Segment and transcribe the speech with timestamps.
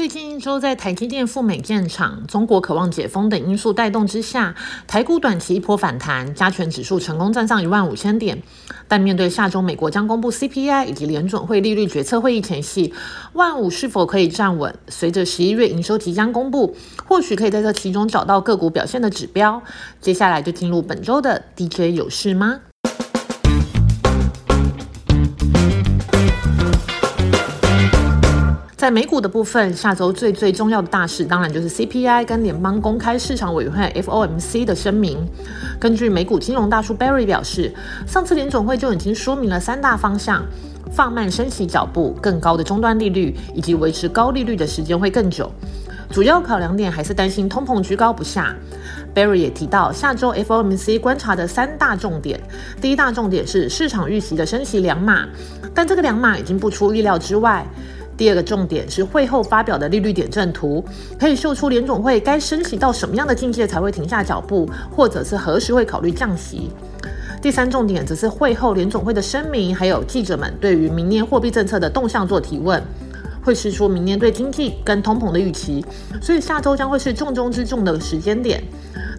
[0.00, 4.54] 最近一周，在台积电赴美建厂、中国渴望解封等因素带动之下，
[4.86, 8.42] 台股短期一波反弹，加权指数成功站上一万五千点。
[8.88, 12.94] 但面对下周美国将公布 CPI 以及联准会利率决策会议前夕，
[13.34, 14.74] 万五是否可以站稳？
[14.88, 16.74] 随着十一月营收即将公布，
[17.04, 19.62] 或许可以在这其中找到个股表现的指标。
[20.00, 22.60] 接下来就进入本周的 DJ 有事吗？
[28.90, 35.18] 美股的部分，下周最最重要的大事，当然就是 CPI 跟联邦公开市场委员会 FOMC 的声明。
[35.78, 37.72] 根据美股金融大叔 Barry 表示，
[38.06, 40.44] 上次联总会就已经说明了三大方向：
[40.92, 45.50] 放慢升息脚步、更高的终端利率，以及维持高利率的时间会更久。
[46.10, 48.54] 主要考量点还是担心通膨居高不下。
[49.14, 52.40] Barry 也提到，下周 FOMC 观察的三大重点：
[52.80, 55.24] 第一大重点是市场预期的升息两码，
[55.72, 57.64] 但这个两码已经不出意料之外。
[58.20, 60.84] 第二个重点是会后发表的利率点阵图，
[61.18, 66.68] 可以秀出联总会该升息到什么样的境界才会停下脚步，或者是何时会考虑降息。
[67.40, 72.82] 第三重点则是会后联总会的声明，还有记者们对于明年货币政策的动向做提问，
[73.42, 75.82] 会释出明年对经济跟通膨的预期，
[76.20, 78.62] 所以下周将会是重中之重的时间点。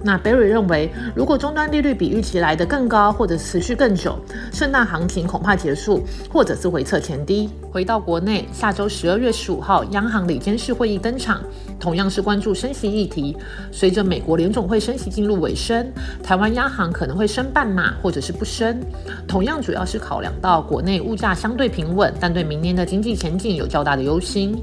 [0.03, 4.17] 那 Barry 认为，如果终端利率比预期来得更高，或者持续更久，
[4.51, 7.49] 圣诞行情恐怕结束，或者是回撤前低。
[7.71, 11.41] 回到国内，下周十二月十五号，央行理监事会议登场，
[11.79, 13.37] 同样是关注升息议题。
[13.71, 15.91] 随着美国联总会升息进入尾声，
[16.21, 18.81] 台湾央行可能会升半码，或者是不升。
[19.27, 24.61] 同样主要是考量到国内物价相对平稳，但对明年的经济前景有较大的忧心。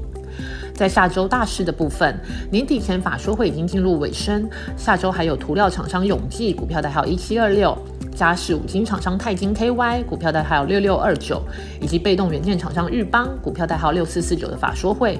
[0.79, 2.17] 在下周大事的部分，
[2.49, 4.49] 年底前法说会已经进入尾声。
[4.77, 7.77] 下周还有涂料厂商永记股票代号一七二六，
[8.15, 11.43] 嘉实五金厂商钛金 KY 股票代号六六二九，
[11.81, 15.19] 以及被动元件厂商日邦股票代号六四四九的法说会。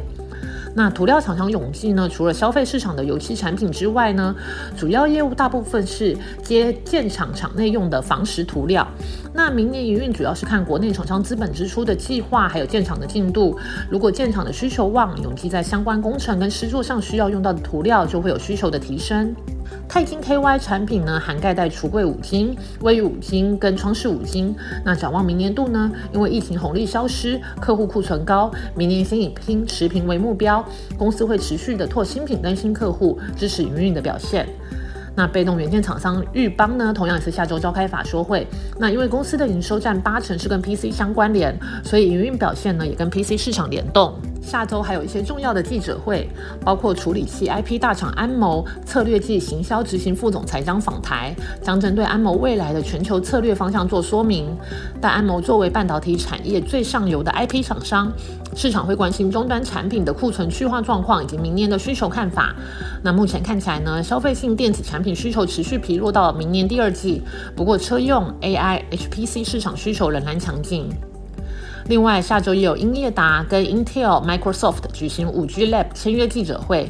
[0.75, 2.07] 那涂料厂商永记呢？
[2.07, 4.35] 除了消费市场的油漆产品之外呢，
[4.77, 8.87] 主要业务大部分是接建厂厂内用的防蚀涂料。
[9.33, 13.57] 那明年营运主要是看国内厂商资本支出的计划，还有建厂的进度。
[13.89, 19.35] 如果建厂的需求旺，永记在相关工程跟施作上需要用到的涂料就会有需求的提升。
[19.87, 24.55] 钛金 KY 产品呢，涵盖带橱柜五金、卫浴五金跟窗饰五金。
[24.85, 30.63] 那展望明年度呢，因为疫情红利消失，客户库存高，明年先以拼持平为目标。
[30.97, 34.47] 公司会持续的拓新品跟新客户，支持营运的表现。
[35.15, 38.47] 那被动元件厂商日邦呢，同样也是下周召开法说会。
[38.77, 41.53] 那因为公司的营收占八成是跟 PC 相关联，
[41.83, 44.13] 所以营运表现呢也跟 PC 市场联动。
[44.41, 46.27] 下周还有一些重要的记者会，
[46.63, 54.47] 包括处理器 IP 大厂安谋策略暨行销执行副总裁将访台，将针对安谋未来的全球策略方向做说明。
[54.99, 58.11] 但安谋作为半导体产业最上游的 IP 厂商，
[58.55, 62.55] 市场会关心终端产品的库存去化状况以及明年的需求看法。
[63.03, 67.21] 那目前看起来呢，消费性电子产品需求持续疲弱到明年第二季，
[67.55, 70.89] 不过车用 AI HPC 市场需求仍然强劲。
[71.89, 76.87] 另外，下周也有英业达跟 Intel、Microsoft 举行 5G Lab 签约记者会。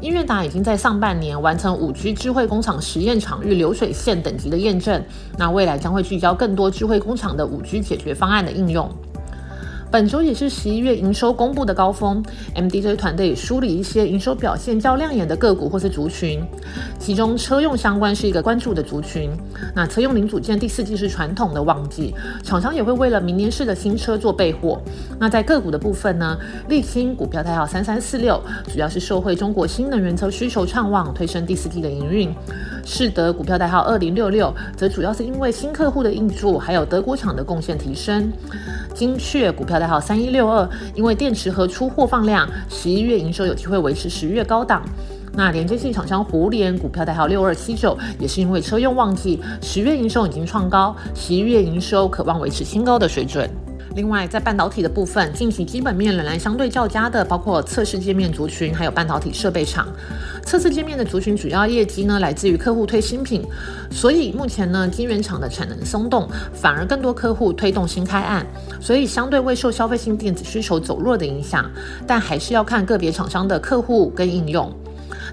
[0.00, 5.00] 英业达已经在上半年完成 5G 智慧工厂实验场域流水线等级的验证，
[5.38, 8.90] 那未来将会聚焦更多智慧工厂的 5G 解决方案的应用。
[9.92, 16.42] 本周也是十一月营收公布的高峰，MDJ 团队梳理一些营收表现较亮眼的个股或是族群，
[16.98, 19.30] 其中车用相关是一个关注的族群。
[19.76, 24.80] 那车用零组件第四季是传统的旺季，厂商也会为了明年式的新车做备货。
[25.20, 26.38] 那在个股的部分呢，
[26.70, 28.40] 沥青股票代号三三四六，
[28.72, 32.34] 主要是受惠中国新能源车需求畅旺，推升第四季的营运。
[32.84, 38.32] 世德股票代号二零六六，则主要是因为新客户的应注，还有德国厂的贡献提升。
[38.94, 44.82] 精确股票代号三一六二，因为电池和出货放量，十一月营收有机会维持十月高档。
[45.34, 53.48] 那连接器厂商胡联股票代号六二七九，也是因为车用旺季，十月营收已经创高，十一月营收渴望维持新高的水准。
[53.94, 59.86] 另外，在半导体的部分，近期基本面仍然相对较佳的，包括测试界面族群，还有半导体设备厂。
[60.44, 63.44] 测试界面的族群主要业绩呢，来自于客户推新品，
[63.90, 68.46] 所以目前呢，晶圆厂的产能松动，反而更多客户推动新开案，
[68.80, 71.70] 所以相对未受消费性电子需求走弱的影响，
[72.06, 74.72] 但还是要看个别厂商的客户跟应用。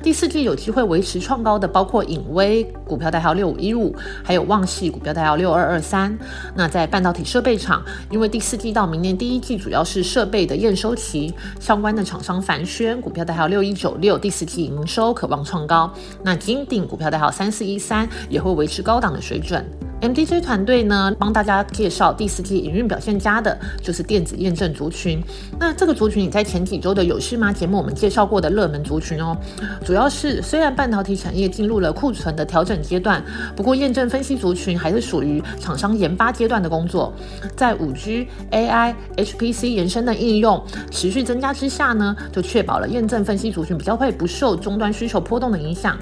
[0.01, 3.93] 第四季有机会维持创高的，包括影威股票代号六五一五，
[4.23, 6.17] 还有旺系股票代号六二二三。
[6.55, 15.91] 那在半导体设备厂，因为第四季到明年第一季主要是设备的验收期，相关的厂商凡轩股票代号六一九六，第四季营收渴望创高。
[16.23, 19.65] 那金鼎股票代号三四一三也会维持高档的水准。
[20.01, 25.21] MDJ 团队呢，帮大家介绍第四季营运表现佳的，就是电子验证族群。
[25.59, 29.35] 那这个族群，你在前几周的有事吗节目我们介绍过的热门族群哦。
[29.83, 33.21] 主要是虽然半导体产业进入了库存的调整阶段，
[33.57, 37.13] 不过验证分析族群还是属于厂商研发阶段的工作。
[37.57, 45.97] 在五 G、AI、HPC 延伸的应用持续增加之下呢，就确保了验证分析族群比较会不受终端需求波动的影响。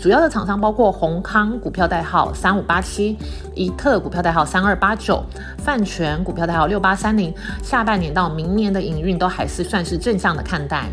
[0.00, 3.18] 主要的厂商包括宏康股票代号三五八七，
[3.56, 5.20] 怡特股票代号三二八九，
[5.58, 7.34] 泛泉股票代号六八三零。
[7.64, 10.84] 下半年到明年的营运都还是算是正向的看待。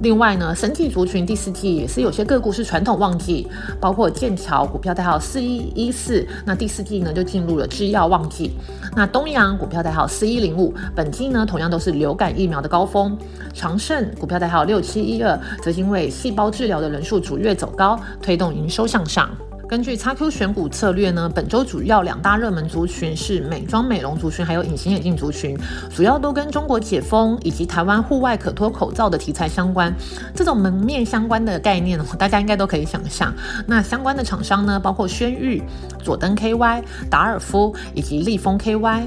[0.00, 3.48] 另外呢，神技族群第四季也是有些个股是传统旺季，
[3.80, 8.52] 包括剑桥股票代号四一一四，那第四季呢就进入了制药旺季。
[8.94, 13.18] 那东阳股票代号四一零五，本季呢同样都是流感疫苗的高峰。
[13.52, 19.28] 长盛股票代号六七一二，则因为细胞治疗的人数逐月走高，推动营收向上。
[19.68, 25.54] 根据 XQ 选股策略呢，本周主要两大热门族群是美妆美容族群，还有隐形眼镜族群，
[25.94, 29.94] 主要都跟中国解封以及台湾户外可脱口罩的题材相关。
[30.34, 33.30] 这种门面相关的概念，大家应该都可以想象。
[33.66, 35.62] 那相关的厂商呢，包括轩玉、
[36.02, 39.02] 佐登 KY、达尔夫以及立丰 KY。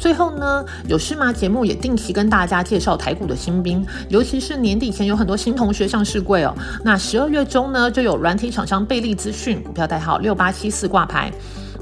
[0.00, 1.30] 最后呢，有事吗？
[1.30, 6.54] 节目也定期跟大家介绍台股的新兵，尤其是年底前有很多新同学上市柜哦。
[6.82, 11.30] 那十二月中呢，就有软体厂商贝利资讯股票代号六八七四挂牌。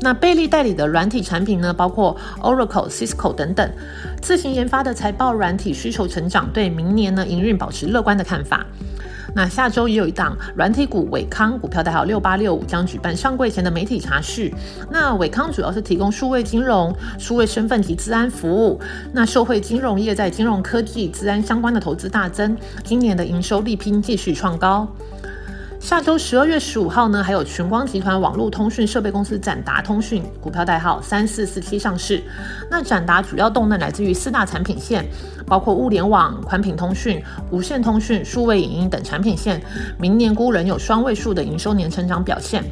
[0.00, 3.70] 那贝利代理的软体产品呢，包括 Oracle、Cisco 等等，
[4.20, 8.66] 自行研发的财报软体需求成长，对明年呢营运保持乐观的看法。
[9.34, 14.54] 那下周也有一档软体股伟康股票代号六八六五将举办上柜前的媒体茶叙。
[14.90, 18.80] 那伟康主要是提供数位金融、数位身份及治安服务。
[19.12, 24.88] 那受惠金融业在金融科技、治安相关的投资大增，今年的营收力拼继续创高。
[25.88, 32.22] 下周十二月十五号呢，还有群光集团网络通讯设备公司展达通讯股票代号三四四七上市。
[32.70, 35.02] 那展达主要动能来自于四大产品线，
[35.46, 39.62] 包括物联网、宽频通讯、无线通讯、数位影音等产品线，
[39.98, 42.62] 明年估仍有双位数的营收年成长表现。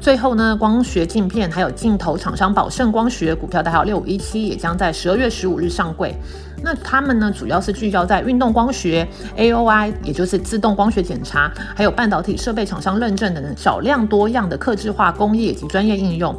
[0.00, 6.14] 最后呢，光学镜片还有镜头厂商宝盛光学股票代号六五一七也将在十二月十五日上柜。
[6.62, 9.06] 那他们呢，主要是聚焦在运动光学、
[9.36, 16.34] AOI，也就是自动光学检查，还有半导体设备厂商认证等少量多样的客制化工艺以及专业应用。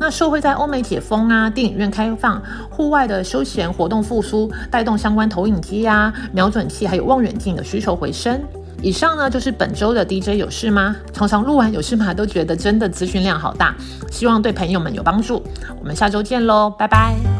[0.00, 2.40] 那社会在欧美解封啊，电影院开放，
[2.70, 8.40] 户外的休闲活动复苏，带动相关投影机啊、瞄准器还有望远镜的需求回升。
[8.80, 10.94] 以上呢就是本周的 DJ 有事吗？
[11.12, 13.74] 常常录完有事吗都觉得真的资讯量好大，
[14.08, 15.42] 希望对朋友们有帮助。
[15.80, 17.37] 我们下周见喽，拜拜。